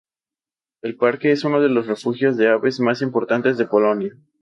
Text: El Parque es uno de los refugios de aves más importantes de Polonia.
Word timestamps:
El 0.81 0.97
Parque 0.97 1.31
es 1.31 1.43
uno 1.43 1.61
de 1.61 1.69
los 1.69 1.85
refugios 1.85 2.35
de 2.35 2.47
aves 2.49 2.79
más 2.79 3.03
importantes 3.03 3.59
de 3.59 3.67
Polonia. 3.67 4.15